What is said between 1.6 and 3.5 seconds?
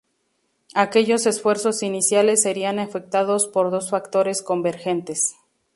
iniciales serían afectados